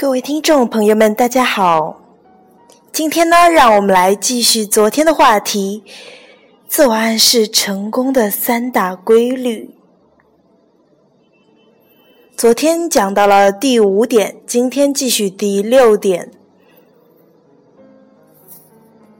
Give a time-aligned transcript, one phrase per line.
[0.00, 2.00] 各位听众朋友们，大家好。
[2.90, 5.84] 今天呢，让我们来继续昨天的话题——
[6.66, 9.74] 自我暗示成功的三大规律。
[12.34, 16.30] 昨天讲到了第五点，今天继续第六点。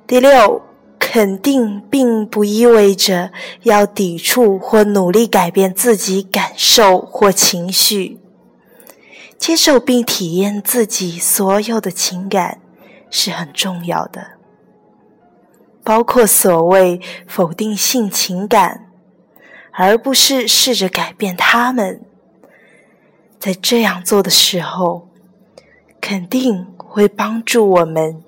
[0.07, 0.63] 第六，
[0.99, 3.33] 肯定并不意味着
[3.65, 8.17] 要抵触或努力改变自己感受或情绪。
[9.41, 12.61] 接受并体验自己所有的情感
[13.09, 14.33] 是很重要的，
[15.83, 18.91] 包括所谓否定性情感，
[19.73, 22.03] 而不是试着改变他们。
[23.39, 25.09] 在这样做的时候，
[26.03, 28.23] 肯定会帮助我们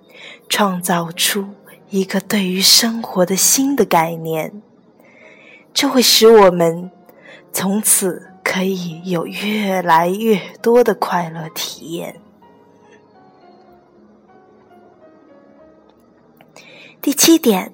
[0.49, 1.49] 创造出
[1.91, 4.63] 一个对于生活的新的概念，
[5.75, 6.91] 这会使我们
[7.53, 8.32] 从此。
[8.53, 12.21] 可以有越来越多的快乐体验。
[17.01, 17.73] 第七点，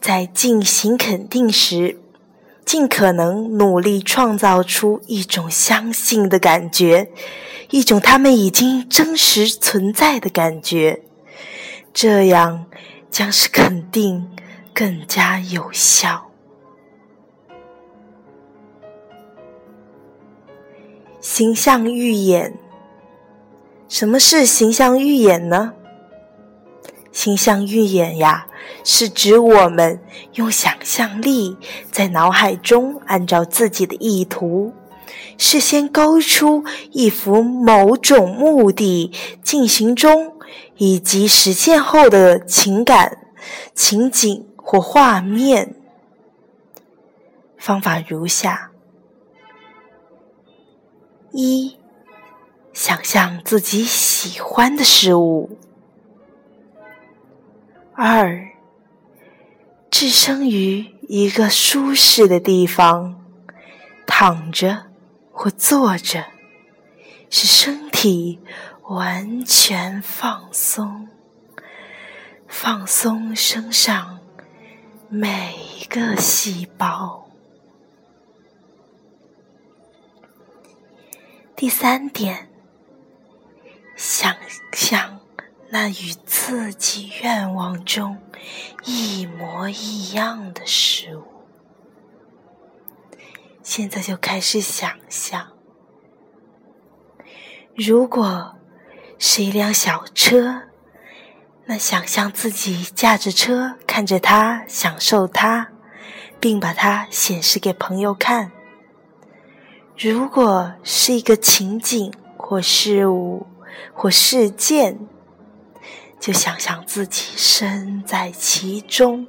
[0.00, 2.00] 在进行肯定时，
[2.64, 7.10] 尽可能努力创造出一种相信的感觉，
[7.68, 11.02] 一种他们已经真实存在的感觉，
[11.92, 12.64] 这样
[13.10, 14.30] 将使肯定
[14.72, 16.27] 更加有效。
[21.30, 22.54] 形象预演，
[23.86, 25.74] 什么是形象预演呢？
[27.12, 28.46] 形象预演呀，
[28.82, 30.00] 是指我们
[30.36, 31.58] 用想象力
[31.92, 34.72] 在脑海中按照自己的意图，
[35.36, 39.12] 事先勾出一幅某种目的
[39.44, 40.32] 进行中
[40.78, 43.18] 以及实现后的情感
[43.74, 45.74] 情景或画面。
[47.58, 48.70] 方法如下。
[51.32, 51.76] 一，
[52.72, 55.58] 想象自己喜欢的事物；
[57.94, 58.48] 二，
[59.90, 63.22] 置身于一个舒适的地方，
[64.06, 64.86] 躺着
[65.30, 66.24] 或坐着，
[67.28, 68.40] 使身体
[68.84, 71.08] 完全放松，
[72.46, 74.20] 放松身上
[75.08, 77.27] 每一个细胞。
[81.58, 82.48] 第三点，
[83.96, 84.32] 想
[84.72, 85.18] 象
[85.70, 88.16] 那与自己愿望中
[88.84, 91.24] 一模一样的事物。
[93.64, 95.48] 现在就开始想象，
[97.74, 98.54] 如果
[99.18, 100.62] 是一辆小车，
[101.64, 105.72] 那想象自己驾着车，看着它，享受它，
[106.38, 108.52] 并把它显示给朋友看。
[110.00, 113.48] 如果是一个情景或事物
[113.92, 114.96] 或事件，
[116.20, 119.26] 就想象自己身在其中，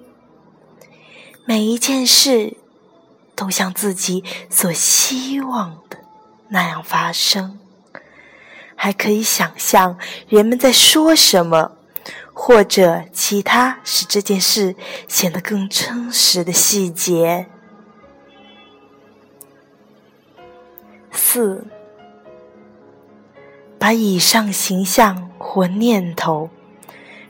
[1.44, 2.56] 每一件事
[3.36, 5.98] 都像自己所希望的
[6.50, 7.58] 那样发生。
[8.76, 9.98] 还可以想象
[10.28, 11.72] 人们在说什么，
[12.32, 14.76] 或者其他使这件事
[15.08, 17.48] 显得更真实的细节。
[21.32, 21.64] 四，
[23.78, 26.50] 把以上形象或念头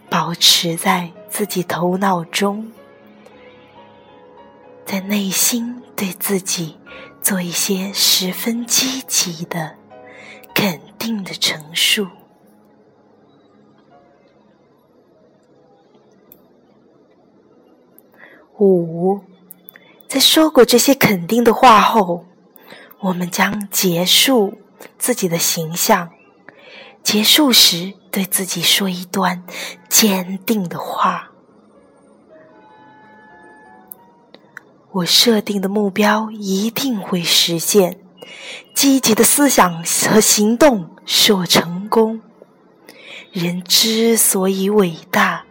[0.09, 2.71] 保持在自己头脑中，
[4.85, 6.77] 在内心对自己
[7.21, 9.75] 做一些十分积极的、
[10.55, 12.07] 肯定的陈述。
[18.59, 19.19] 五，
[20.07, 22.23] 在说过这些肯定的话后。
[23.01, 24.57] 我们将结束
[24.97, 26.09] 自己的形象。
[27.01, 29.43] 结束时，对自己说一段
[29.87, 31.31] 坚定的话
[34.91, 37.99] ：“我设定的目标一定会实现。
[38.75, 42.21] 积极的思想和行动使我成功。
[43.31, 45.45] 人之所以伟大，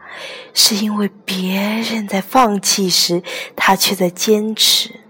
[0.52, 3.22] 是因为别人在放弃时，
[3.56, 5.00] 他却在坚持。”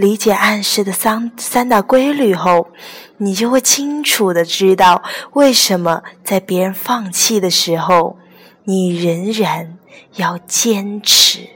[0.00, 2.68] 理解暗示的三三大规律后，
[3.18, 5.02] 你就会清楚的知道
[5.34, 8.16] 为什么在别人放弃的时候，
[8.64, 9.76] 你仍然
[10.16, 11.50] 要坚持。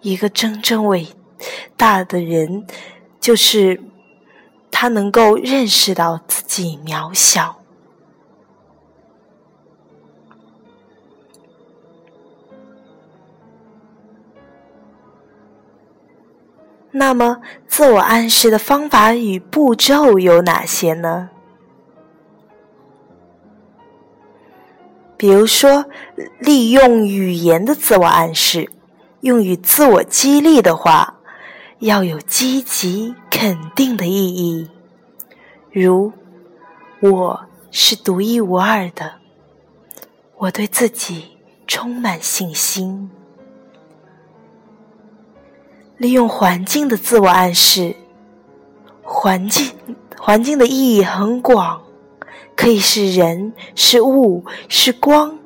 [0.00, 1.06] 一个真正伟
[1.76, 2.66] 大的人，
[3.20, 3.80] 就是
[4.72, 7.57] 他能够认识到自己渺小。
[16.90, 21.30] 那么，自我暗示的方法与步骤有哪些呢？
[25.16, 25.84] 比如说，
[26.38, 28.70] 利用语言的自我暗示，
[29.20, 31.18] 用于自我激励的话，
[31.80, 34.70] 要有积极肯定的意义，
[35.72, 36.12] 如
[37.02, 39.16] “我是独一无二的
[40.38, 41.36] ”，“我对自己
[41.66, 43.10] 充满信心”。
[45.98, 47.96] 利用环境的自我暗示，
[49.02, 49.74] 环境
[50.16, 51.82] 环境的意义很广，
[52.54, 55.36] 可以是人、是物、是光，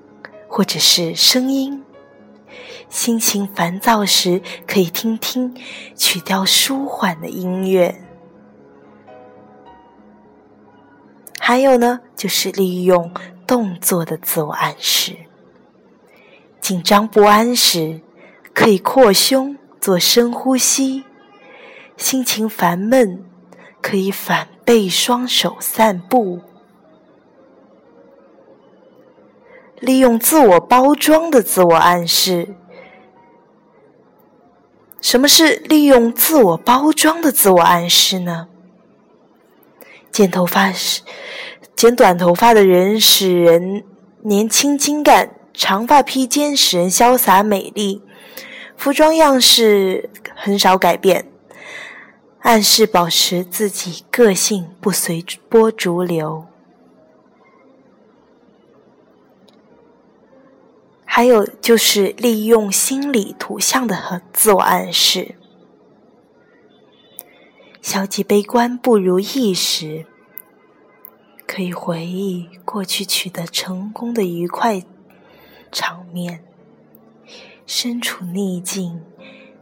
[0.46, 1.82] 或者是声音。
[2.90, 5.56] 心情烦躁时，可以听听
[5.96, 8.02] 曲调舒缓的音乐。
[11.38, 13.10] 还有呢，就是利用
[13.46, 15.16] 动作的自我暗示。
[16.60, 18.02] 紧张不安时，
[18.52, 19.56] 可以扩胸。
[19.82, 21.02] 做深呼吸，
[21.96, 23.24] 心情烦闷，
[23.80, 26.40] 可以反背双手散步。
[29.80, 32.54] 利用自我包装的自我暗示。
[35.00, 38.46] 什么是利用自我包装的自我暗示呢？
[40.12, 41.02] 剪头发时，
[41.74, 43.82] 剪短头发的人使人
[44.20, 48.00] 年轻精干；长发披肩使人潇洒美丽。
[48.76, 51.26] 服装样式很少改变，
[52.40, 56.46] 暗示保持自己个性不随波逐流。
[61.04, 65.34] 还有就是利用心理图像的和自我暗示。
[67.82, 70.06] 消极悲观不如意时，
[71.46, 74.82] 可以回忆过去取得成功的愉快
[75.70, 76.44] 场面。
[77.66, 79.02] 身处逆境、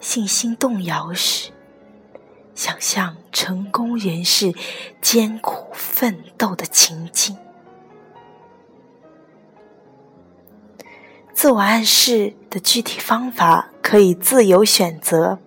[0.00, 1.52] 信心动摇时，
[2.55, 4.55] 想象成功人士
[5.00, 7.37] 艰苦奋斗的情景。
[11.32, 15.38] 自我暗示的具体方法可以自由选择，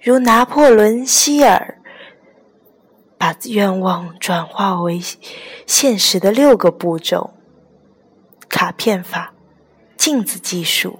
[0.00, 1.78] 如拿破仑·希尔
[3.18, 5.00] 把愿望转化为
[5.66, 7.34] 现实的六个步骤——
[8.48, 9.34] 卡片法。
[10.04, 10.98] 镜子技术，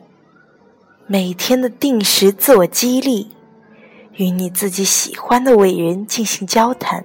[1.09, 3.33] 每天的定时自我激励，
[4.13, 7.05] 与你自己喜欢的伟人进行交谈，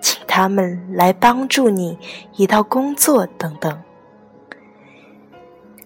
[0.00, 1.96] 请他们来帮助你
[2.34, 3.80] 一道工作等等。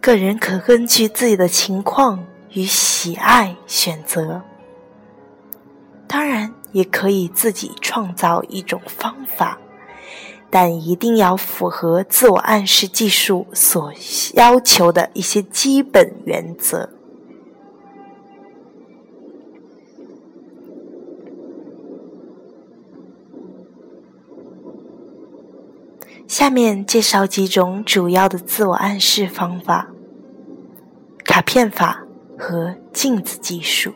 [0.01, 4.41] 个人可根据自己的情况与喜爱选择，
[6.09, 9.59] 当然也可以自己创造一种方法。
[10.51, 13.93] 但一定要符合自我暗示技术所
[14.35, 16.91] 要求的一些基本原则。
[26.27, 29.89] 下面介绍几种主要的自我暗示方法：
[31.25, 32.05] 卡片法
[32.39, 33.93] 和镜子技术。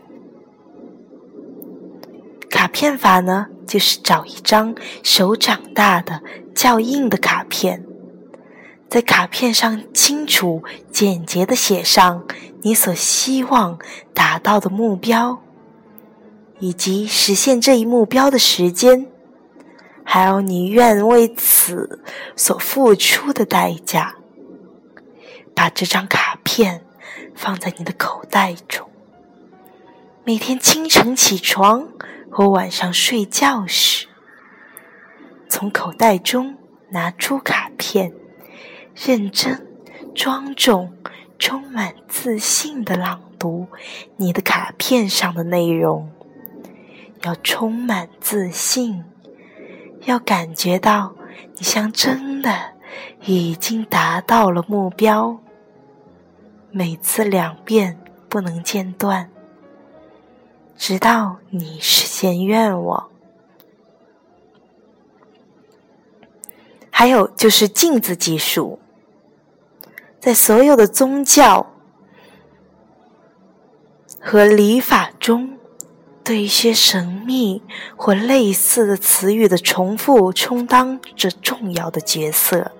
[2.50, 6.22] 卡片法呢，就是找一张手掌大的。
[6.54, 7.84] 较硬的卡片，
[8.88, 12.24] 在卡片上清楚简洁的写上
[12.62, 13.78] 你所希望
[14.14, 15.42] 达到的目标，
[16.60, 19.06] 以及实现这一目标的时间，
[20.04, 22.02] 还有你愿为此
[22.36, 24.16] 所付出的代价。
[25.54, 26.84] 把这张卡片
[27.34, 28.88] 放在你的口袋中，
[30.24, 31.88] 每天清晨起床
[32.30, 34.08] 和晚上睡觉时。
[35.56, 36.56] 从口袋中
[36.88, 38.12] 拿出卡片，
[38.96, 39.64] 认真、
[40.12, 40.92] 庄重、
[41.38, 43.68] 充满自信的朗读
[44.16, 46.10] 你的卡片上的内容。
[47.22, 49.04] 要充满自信，
[50.00, 51.14] 要感觉到
[51.56, 52.72] 你像真的
[53.24, 55.38] 已经达到了目标。
[56.72, 57.96] 每次两遍，
[58.28, 59.30] 不能间断，
[60.76, 63.13] 直到你实现愿望。
[66.96, 68.78] 还有就是镜子技术，
[70.20, 71.74] 在所有的宗教
[74.20, 75.58] 和礼法中，
[76.22, 77.60] 对一些神秘
[77.96, 82.70] 或类似的词语的重复，充当着重要的角色。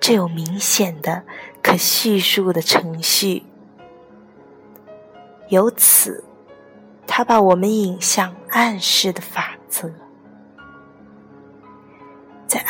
[0.00, 1.22] 这有明显的
[1.62, 3.44] 可叙述的程序，
[5.48, 6.24] 由此，
[7.06, 9.92] 它把我们引向暗示的法则。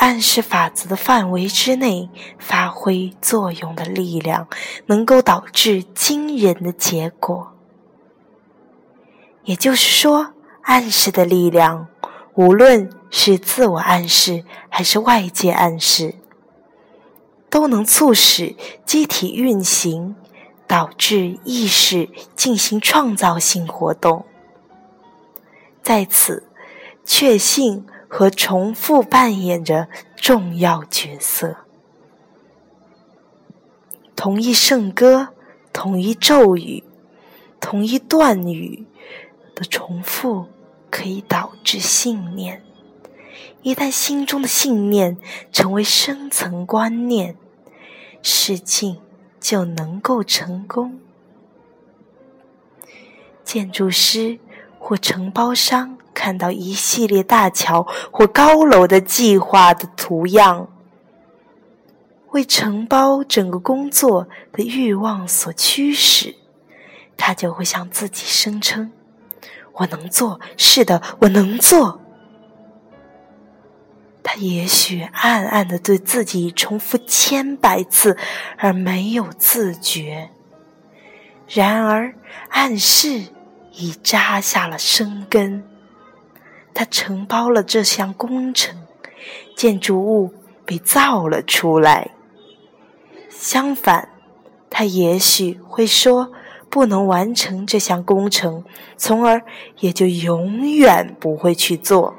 [0.07, 2.09] 暗示法则的范围之内
[2.39, 4.47] 发挥作用的力量，
[4.87, 7.53] 能够导致惊人的结果。
[9.43, 11.89] 也就是说，暗示的力量，
[12.35, 16.15] 无论是自我暗示还是外界暗示，
[17.51, 20.15] 都能促使机体运行，
[20.69, 24.25] 导致意识进行创造性活动。
[25.83, 26.49] 在此，
[27.05, 27.85] 确信
[28.17, 31.55] 和重复扮演着重要角色。
[34.17, 35.35] 同一圣歌，
[35.71, 36.83] 同一咒语，
[37.61, 38.87] 同一段语
[39.55, 40.47] 的重复，
[40.91, 42.63] 可以导致信念。
[43.61, 45.19] 一旦心中的信念
[45.53, 47.37] 成为深层观念，
[48.23, 48.97] 事情
[49.39, 50.99] 就能够成功。
[53.45, 54.39] 建筑师
[54.89, 60.69] 或承包商看到一系列大桥或高楼的计划的图样。
[62.31, 66.37] 为承包整个工作的欲望所驱使，
[67.17, 68.93] 他就会向自己声称
[69.75, 72.01] ：“我能做，是的，我能做。”
[74.23, 78.17] 他也许暗暗的对自己重复千百次，
[78.57, 80.31] 而没有自觉。
[81.49, 82.15] 然而，
[82.51, 83.25] 暗示
[83.77, 85.65] 已扎下了生根。
[86.75, 88.87] 他承包了这项工程，
[89.57, 92.11] 建筑物被造了出来。
[93.31, 94.09] 相反，
[94.69, 96.33] 他也许会说
[96.69, 98.65] 不能完成这项工程，
[98.97, 99.43] 从而
[99.81, 102.15] 也就永远不会去做。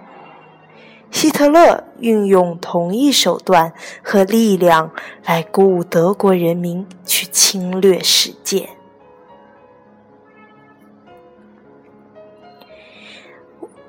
[1.10, 3.74] 希特勒运用同一手段
[4.04, 4.92] 和力量
[5.24, 8.77] 来鼓舞德国人民去侵略世界。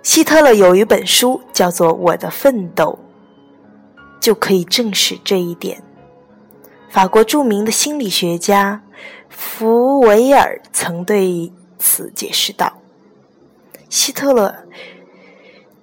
[0.09, 2.99] 希特勒有一本书叫做《我的奋斗》，
[4.19, 5.83] 就可以证实这一点。
[6.89, 8.83] 法国著名的心理学家
[9.29, 12.81] 福维尔曾对此解释道
[13.91, 14.65] ：“希特勒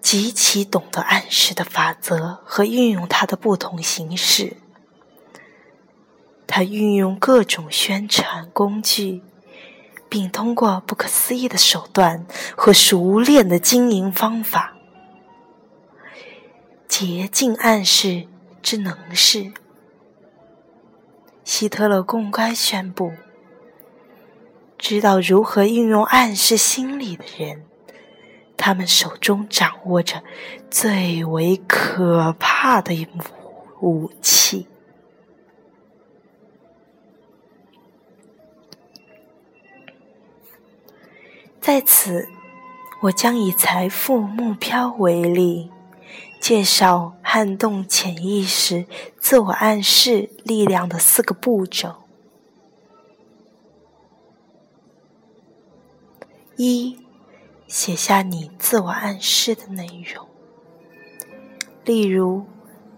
[0.01, 4.57] 极其懂得暗示的法则和运用它的不同形式。
[6.47, 9.21] 他运用各种宣传工具，
[10.09, 14.75] 并通过不可思议的手段和熟练的经营方法，
[16.87, 18.27] 竭尽暗示
[18.61, 19.51] 之能事。”
[21.43, 23.13] 希特勒公开宣布
[24.77, 27.65] ：“知道如何运用暗示心理的人，
[28.57, 30.23] 他们手中掌握着
[30.71, 33.07] 最为可怕的
[33.81, 34.67] 武器。”
[41.65, 42.29] 在此，
[43.01, 45.71] 我将以财富目标为例。
[46.39, 48.85] 介绍撼动潜意识、
[49.19, 52.03] 自我暗示力量的四个步骤：
[56.55, 56.99] 一、
[57.65, 60.27] 写下你自我暗示的内容。
[61.83, 62.45] 例如，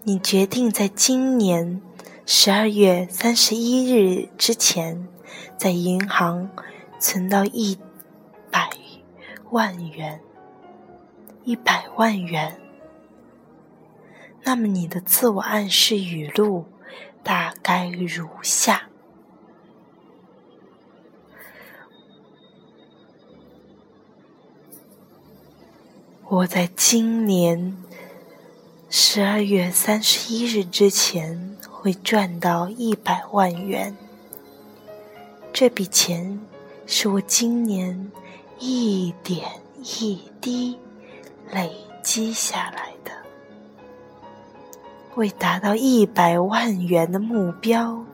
[0.02, 1.80] 你决定在今年
[2.26, 5.08] 十二月三十一日之前，
[5.56, 6.50] 在银行
[7.00, 7.78] 存到一
[9.50, 10.20] 万元，
[11.44, 12.60] 一百万元。
[14.42, 16.66] 那么，你的自我暗示语录
[17.22, 18.88] 大概如下：
[26.28, 27.76] 我在今年
[28.90, 33.96] 十二月三十一日之前会赚到一百万元。
[35.52, 36.40] 这笔钱
[36.86, 38.12] 是我今年
[38.58, 40.78] 一点一滴
[41.52, 41.70] 累
[42.02, 43.12] 积下来的。
[45.14, 48.04] 为达到一百万元的目标，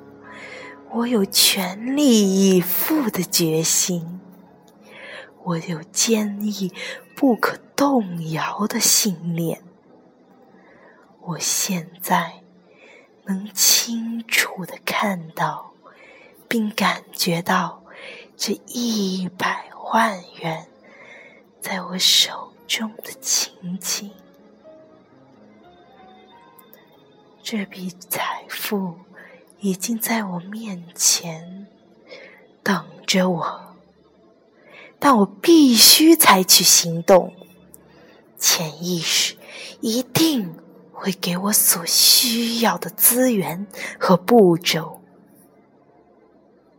[0.91, 4.21] 我有全力以赴的决心，
[5.43, 6.73] 我有坚毅
[7.17, 9.63] 不可动摇的信念。
[11.21, 12.43] 我现在
[13.25, 15.73] 能清楚的看到，
[16.49, 17.83] 并感觉到
[18.37, 20.67] 这一百万元
[21.61, 24.11] 在我手中的情景。
[27.43, 28.95] 这笔财富
[29.61, 31.67] 已经在我面前
[32.63, 33.77] 等着我，
[34.99, 37.35] 但我必须采取行动。
[38.39, 39.37] 潜意识
[39.81, 40.55] 一定
[40.93, 43.67] 会给我所需要的资源
[43.99, 45.01] 和步骤。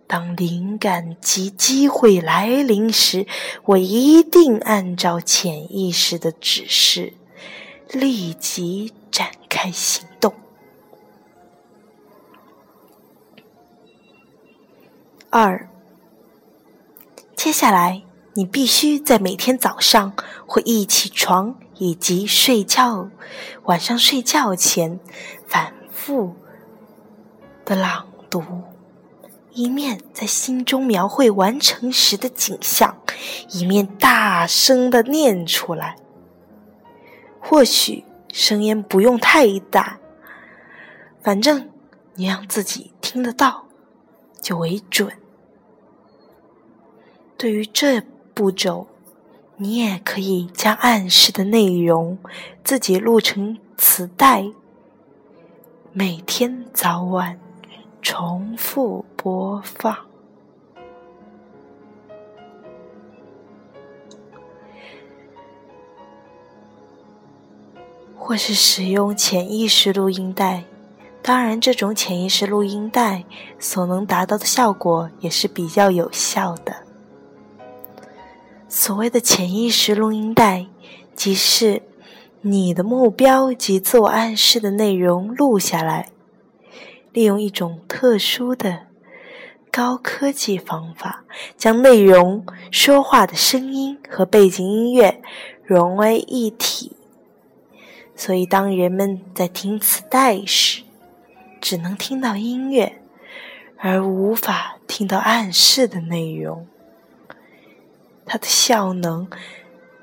[0.08, 3.26] 当灵感及机会来临时，
[3.66, 7.14] 我一定按照潜意识的指示，
[7.92, 10.34] 立即展开行动。
[15.32, 15.68] 二，
[17.36, 18.04] 接下来
[18.36, 20.14] 你必须在每天早上
[20.46, 23.10] 或一起床以及睡觉、
[23.64, 25.00] 晚上睡觉前
[25.48, 26.36] 反复
[27.66, 28.42] 的朗读，
[29.56, 32.98] 一面在心中描绘完成时的景象，
[33.52, 35.96] 一面大声的念出来。
[37.40, 39.98] 或许声音不用太大，
[41.24, 41.70] 反正
[42.16, 43.66] 你让自己听得到
[44.42, 45.10] 就为准。
[47.38, 48.02] 对于这
[48.34, 48.88] 步骤，
[49.56, 52.18] 你也可以将暗示的内容
[52.62, 54.48] 自己录成磁带，
[55.94, 57.40] 每天早晚
[58.06, 59.98] 重复播放，
[68.16, 70.66] 或是使用潜意识录音带。
[71.24, 73.24] 当然，这种潜意识录音带
[73.58, 76.76] 所能达到的效果也是比较有效的。
[78.70, 80.68] 所谓的潜意识录音带，
[81.16, 81.82] 即是
[82.42, 86.10] 你的目标及自我暗示的内容录下来，
[87.16, 88.88] 利用一种特殊的
[89.72, 91.24] 高科技方法，
[91.56, 95.22] 将内容、说话的声音和背景音乐
[95.64, 96.92] 融为一体。
[98.18, 100.84] 所以，当人们在听磁带时，
[101.62, 103.00] 只能听到音乐，
[103.78, 106.68] 而无法听到暗示的内容。
[108.26, 109.30] 它的效能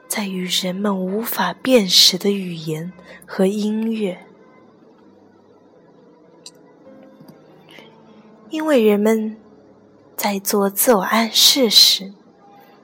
[0.08, 2.90] 在于人们无法辨识的语言
[3.26, 4.26] 和音乐，
[8.52, 9.38] 因为人们
[10.14, 12.12] 在做自我暗示时，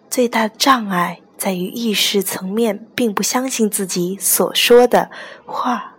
[0.08, 5.10] 最大的障碍在于意识层面并不相信自己所说的
[5.44, 5.92] 话，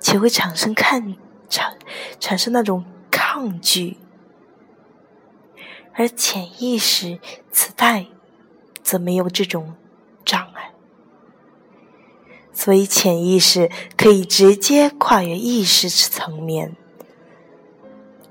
[0.00, 1.14] 且会产生看
[1.48, 1.78] 产
[2.18, 3.98] 产生那种抗拒，
[5.94, 7.20] 而潜意识
[7.52, 8.06] 磁带。
[8.82, 9.74] 则没有这种
[10.24, 10.70] 障碍，
[12.52, 16.76] 所以潜意识可以直接跨越意识层面，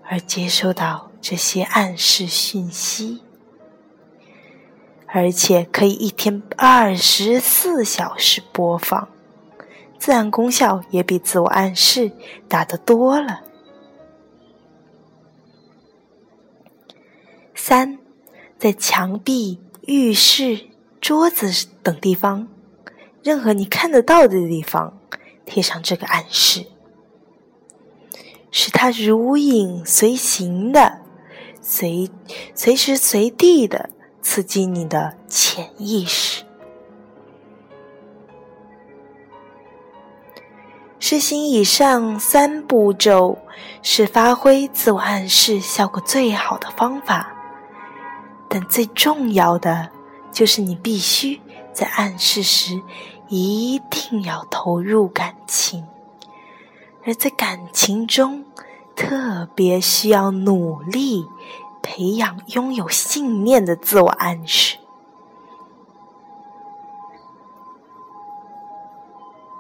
[0.10, 3.22] 而接收到这些暗示讯息，
[5.08, 9.08] 而且可以一天二十四小时播放，
[9.98, 12.12] 自然功效也比自我暗示
[12.48, 13.42] 大得多了。
[17.54, 18.00] 三，
[18.58, 19.62] 在墙壁。
[19.88, 22.48] 浴室、桌子等地方，
[23.22, 25.00] 任何你看得到的地方，
[25.46, 26.66] 贴上这个暗示，
[28.58, 31.00] 使它如影随形的、
[31.62, 32.10] 随
[32.54, 33.90] 随时随地的
[34.22, 36.46] 刺激你的潜意识。
[41.02, 43.40] 实行以上三步骤，
[43.82, 47.36] 是发挥自我暗示效果最好的方法。
[48.48, 49.90] 但最重要的
[50.32, 51.42] 就是，你必须
[51.74, 52.82] 在暗示时
[53.28, 55.86] 一定要投入感情，
[57.06, 58.46] 而在感情中
[58.96, 61.28] 特别需要努力
[61.82, 64.78] 培养拥有信念的自我暗示。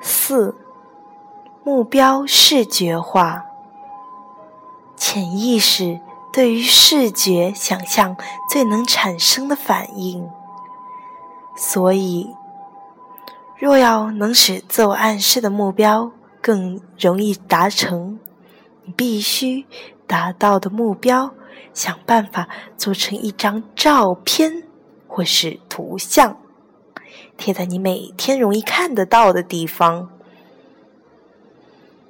[0.01, 0.57] 四、
[1.63, 3.45] 目标视觉化，
[4.95, 5.99] 潜意识。
[6.33, 8.17] 对于视觉想象
[8.49, 10.29] 最能产生的反应，
[11.55, 12.35] 所以，
[13.57, 16.11] 若要能使自我暗示的目标
[16.45, 18.19] 更容易达成，
[18.83, 19.65] 你必须
[20.05, 21.33] 达到的目标，
[21.73, 24.61] 想办法做成一张照片
[25.07, 26.37] 或是图像，
[27.35, 30.11] 贴在你每天容易看得到的地方。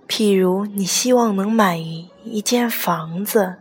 [0.05, 3.55] 譬如，你希望能买一间房子。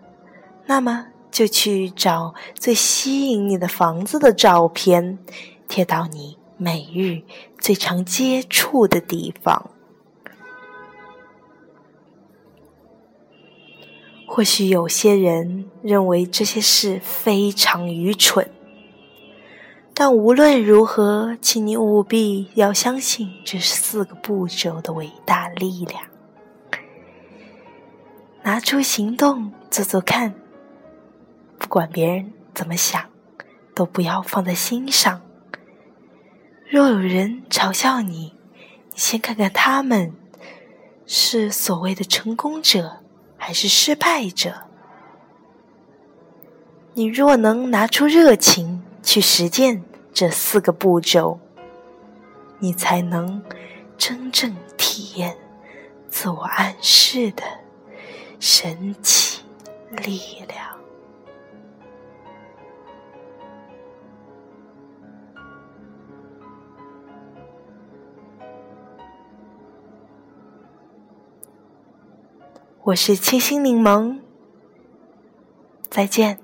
[0.66, 5.20] 那么，就去找最吸引你的房子的照片，
[5.68, 7.22] 贴到你每日
[7.60, 9.70] 最常接触的地方。
[14.34, 18.50] 或许有些人认为这些事非常愚蠢，
[19.94, 26.02] 但无论如何，请你务必要相信这四个步骤的伟大力量，
[28.42, 30.34] 拿出行动做做看。
[31.56, 33.00] 不管别人怎么想，
[33.72, 35.22] 都不要放在心上。
[36.68, 38.34] 若有人嘲笑你，
[38.90, 40.12] 你先看看他们
[41.06, 43.03] 是所谓的成功者
[43.46, 44.54] 还是失败者。
[46.94, 51.38] 你若能拿出热情去实践这四个步骤，
[52.58, 53.42] 你才能
[53.98, 55.36] 真正体验
[56.08, 57.42] 自我暗示的
[58.40, 59.42] 神奇
[59.90, 60.73] 力量。
[72.88, 74.18] 我是清新柠檬，
[75.88, 76.43] 再见。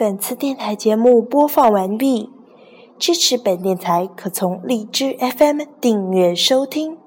[0.00, 2.30] 本次电台节目播放完毕，
[2.98, 6.99] 支持本电台可从荔枝 FM 订阅收听。